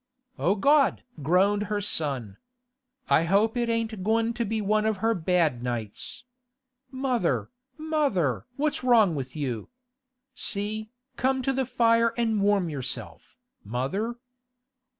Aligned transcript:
'O 0.39 0.55
God!' 0.55 1.03
groaned 1.21 1.65
her 1.69 1.79
son. 1.79 2.37
'I 3.07 3.23
hope 3.25 3.55
it 3.55 3.69
ain't 3.69 4.01
goin' 4.03 4.33
to 4.33 4.43
be 4.43 4.59
one 4.59 4.83
of 4.87 4.97
her 4.97 5.13
bad 5.13 5.61
nights. 5.61 6.23
Mother, 6.89 7.51
mother! 7.77 8.47
what's 8.55 8.83
wrong 8.83 9.13
with 9.13 9.35
you? 9.35 9.69
See, 10.33 10.89
come 11.17 11.43
to 11.43 11.53
the 11.53 11.67
fire 11.67 12.15
an' 12.17 12.39
warm 12.39 12.67
yourself, 12.67 13.37
mother. 13.63 14.15